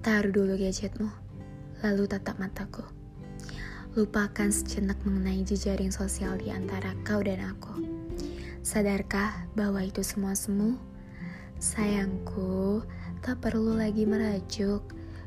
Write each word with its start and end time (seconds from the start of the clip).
Taruh 0.00 0.32
dulu 0.32 0.56
gadgetmu, 0.56 1.12
lalu 1.84 2.08
tatap 2.08 2.40
mataku. 2.40 2.80
Lupakan 3.92 4.48
sejenak 4.48 4.96
mengenai 5.04 5.44
jejaring 5.44 5.92
sosial 5.92 6.40
di 6.40 6.48
antara 6.48 6.96
kau 7.04 7.20
dan 7.20 7.44
aku. 7.44 7.84
Sadarkah 8.64 9.44
bahwa 9.52 9.84
itu 9.84 10.00
semua 10.00 10.32
semu? 10.32 10.80
Sayangku, 11.60 12.80
tak 13.20 13.44
perlu 13.44 13.76
lagi 13.76 14.08
merajuk. 14.08 14.80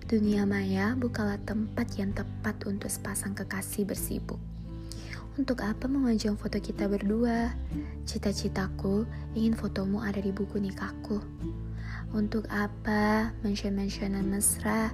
Dunia 0.09 0.41
maya 0.50 0.98
bukanlah 0.98 1.38
tempat 1.46 1.94
yang 2.02 2.10
tepat 2.10 2.58
untuk 2.66 2.90
sepasang 2.90 3.38
kekasih 3.38 3.86
bersibuk. 3.86 4.42
Untuk 5.38 5.62
apa 5.62 5.86
memajang 5.86 6.34
foto 6.34 6.58
kita 6.58 6.90
berdua? 6.90 7.54
Cita-citaku 8.10 9.05
ingin 9.38 9.54
fotomu 9.54 10.02
ada 10.02 10.18
di 10.18 10.34
buku 10.34 10.58
nikahku. 10.58 11.21
Untuk 12.13 12.45
apa 12.53 13.34
mention-mentionan 13.41 14.30
mesra? 14.30 14.94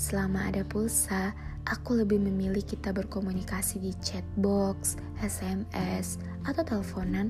Selama 0.00 0.48
ada 0.48 0.64
pulsa, 0.64 1.36
aku 1.68 2.00
lebih 2.00 2.16
memilih 2.16 2.64
kita 2.64 2.88
berkomunikasi 2.88 3.84
di 3.84 3.92
chatbox, 4.00 4.96
SMS, 5.20 6.16
atau 6.48 6.64
teleponan. 6.64 7.28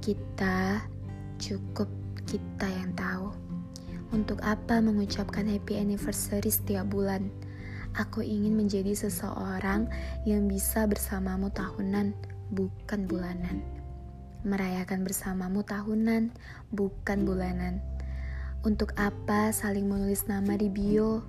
Kita 0.00 0.80
cukup 1.36 1.92
kita 2.24 2.64
yang 2.64 2.96
tahu. 2.96 3.36
Untuk 4.16 4.40
apa 4.40 4.80
mengucapkan 4.80 5.44
happy 5.44 5.76
anniversary 5.76 6.48
setiap 6.48 6.88
bulan? 6.88 7.28
Aku 8.00 8.24
ingin 8.24 8.56
menjadi 8.56 8.96
seseorang 8.96 9.92
yang 10.24 10.48
bisa 10.48 10.88
bersamamu 10.88 11.52
tahunan, 11.52 12.16
bukan 12.48 13.00
bulanan. 13.04 13.60
Merayakan 14.40 15.04
bersamamu 15.04 15.60
tahunan, 15.68 16.32
bukan 16.72 17.18
bulanan 17.28 17.84
untuk 18.66 18.90
apa 18.98 19.54
saling 19.54 19.86
menulis 19.86 20.26
nama 20.26 20.58
di 20.58 20.66
bio? 20.66 21.22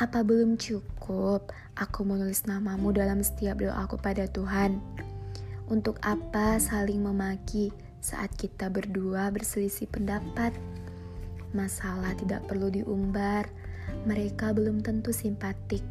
Apa 0.00 0.24
belum 0.24 0.56
cukup 0.56 1.52
aku 1.76 2.00
menulis 2.00 2.48
namamu 2.48 2.96
dalam 2.96 3.20
setiap 3.20 3.60
doaku 3.60 4.00
pada 4.00 4.24
Tuhan? 4.24 4.80
Untuk 5.68 6.00
apa 6.00 6.56
saling 6.56 7.04
memaki 7.04 7.68
saat 8.00 8.32
kita 8.40 8.72
berdua 8.72 9.28
berselisih 9.28 9.84
pendapat? 9.92 10.56
Masalah 11.52 12.16
tidak 12.16 12.48
perlu 12.48 12.72
diumbar, 12.72 13.44
mereka 14.08 14.56
belum 14.56 14.80
tentu 14.80 15.12
simpatik. 15.12 15.84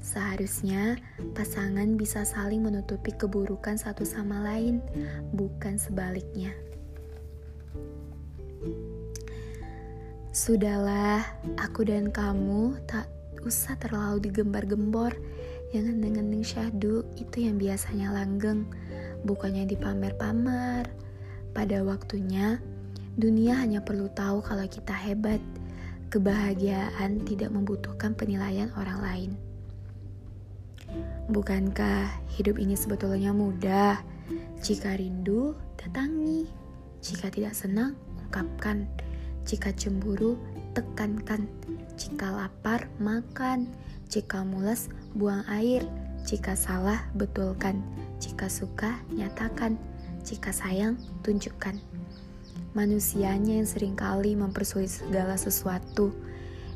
Seharusnya 0.00 0.96
pasangan 1.36 2.00
bisa 2.00 2.24
saling 2.24 2.64
menutupi 2.64 3.12
keburukan 3.12 3.76
satu 3.76 4.08
sama 4.08 4.40
lain, 4.40 4.80
bukan 5.36 5.76
sebaliknya. 5.76 6.56
Sudahlah, 10.38 11.26
aku 11.58 11.82
dan 11.82 12.14
kamu 12.14 12.78
tak 12.86 13.10
usah 13.42 13.74
terlalu 13.74 14.30
digembar-gembor. 14.30 15.10
Yang 15.74 15.90
ngendeng-ngendeng 15.90 16.46
syahdu 16.46 17.02
itu 17.18 17.42
yang 17.42 17.58
biasanya 17.58 18.14
langgeng, 18.14 18.70
bukannya 19.26 19.66
dipamer-pamer. 19.66 20.94
Pada 21.50 21.82
waktunya, 21.82 22.62
dunia 23.18 23.58
hanya 23.58 23.82
perlu 23.82 24.06
tahu 24.14 24.38
kalau 24.46 24.62
kita 24.70 24.94
hebat. 24.94 25.42
Kebahagiaan 26.06 27.26
tidak 27.26 27.50
membutuhkan 27.50 28.14
penilaian 28.14 28.70
orang 28.78 29.02
lain. 29.02 29.30
Bukankah 31.34 32.14
hidup 32.38 32.62
ini 32.62 32.78
sebetulnya 32.78 33.34
mudah? 33.34 33.98
Jika 34.62 35.02
rindu, 35.02 35.58
datangi. 35.74 36.46
Jika 37.02 37.26
tidak 37.26 37.58
senang, 37.58 37.98
ungkapkan. 38.22 38.86
Jika 39.48 39.72
cemburu, 39.72 40.36
tekankan. 40.76 41.48
Jika 41.96 42.28
lapar, 42.28 42.92
makan. 43.00 43.64
Jika 44.12 44.44
mules, 44.44 44.92
buang 45.16 45.40
air. 45.48 45.88
Jika 46.28 46.52
salah, 46.52 47.08
betulkan. 47.16 47.80
Jika 48.20 48.52
suka, 48.52 49.00
nyatakan. 49.08 49.80
Jika 50.20 50.52
sayang, 50.52 51.00
tunjukkan. 51.24 51.80
Manusianya 52.76 53.64
yang 53.64 53.64
sering 53.64 53.96
kali 53.96 54.36
mempersulit 54.36 54.92
segala 54.92 55.40
sesuatu. 55.40 56.12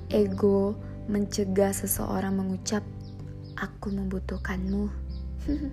Ego 0.08 0.72
mencegah 1.12 1.76
seseorang 1.76 2.40
mengucap, 2.40 2.80
"Aku 3.60 3.92
membutuhkanmu." 3.92 4.88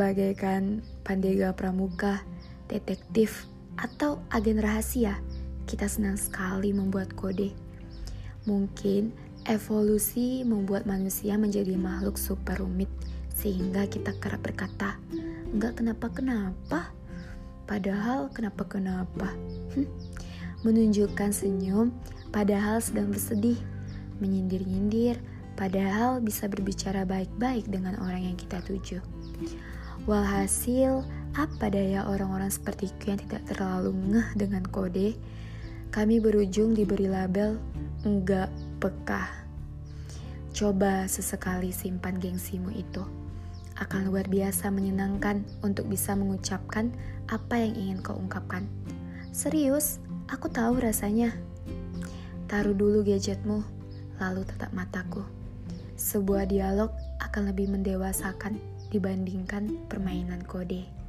Bagaikan 0.00 0.84
Pandega 1.00 1.56
Pramuka, 1.56 2.20
detektif, 2.68 3.48
atau 3.80 4.20
agen 4.28 4.60
rahasia 4.60 5.16
kita 5.66 5.88
senang 5.88 6.16
sekali 6.16 6.72
membuat 6.72 7.12
kode. 7.16 7.52
Mungkin 8.48 9.12
evolusi 9.48 10.44
membuat 10.44 10.84
manusia 10.84 11.36
menjadi 11.40 11.76
makhluk 11.76 12.16
super 12.16 12.60
rumit 12.60 12.88
sehingga 13.32 13.88
kita 13.88 14.16
kerap 14.20 14.44
berkata, 14.44 15.00
"Enggak 15.52 15.80
kenapa-kenapa." 15.80 16.92
Padahal 17.70 18.26
kenapa-kenapa? 18.34 19.30
Hm? 19.78 19.86
Menunjukkan 20.66 21.30
senyum 21.30 21.94
padahal 22.34 22.82
sedang 22.82 23.14
bersedih, 23.14 23.56
menyindir-nyindir 24.18 25.22
padahal 25.54 26.18
bisa 26.18 26.50
berbicara 26.50 27.06
baik-baik 27.06 27.70
dengan 27.70 27.94
orang 28.02 28.26
yang 28.26 28.36
kita 28.36 28.58
tuju. 28.66 28.98
Walhasil, 30.08 31.06
apa 31.38 31.70
daya 31.70 32.10
orang-orang 32.10 32.50
sepertiku 32.50 33.14
yang 33.14 33.20
tidak 33.22 33.46
terlalu 33.46 33.94
ngeh 34.10 34.28
dengan 34.34 34.66
kode? 34.66 35.14
Kami 35.90 36.22
berujung 36.22 36.70
diberi 36.70 37.10
label 37.10 37.58
enggak 38.06 38.46
peka. 38.78 39.26
Coba 40.54 41.10
sesekali 41.10 41.74
simpan 41.74 42.14
gengsimu 42.22 42.70
itu. 42.70 43.02
Akan 43.74 44.06
luar 44.06 44.30
biasa 44.30 44.70
menyenangkan 44.70 45.42
untuk 45.66 45.90
bisa 45.90 46.14
mengucapkan 46.14 46.94
apa 47.26 47.58
yang 47.58 47.74
ingin 47.74 47.98
kau 48.06 48.14
ungkapkan. 48.14 48.70
Serius, 49.34 49.98
aku 50.30 50.46
tahu 50.46 50.78
rasanya. 50.78 51.34
Taruh 52.46 52.74
dulu 52.74 53.02
gadgetmu, 53.02 53.66
lalu 54.22 54.46
tetap 54.46 54.70
mataku. 54.70 55.26
Sebuah 55.98 56.46
dialog 56.46 56.94
akan 57.18 57.50
lebih 57.50 57.66
mendewasakan 57.66 58.62
dibandingkan 58.94 59.74
permainan 59.90 60.46
kode. 60.46 60.99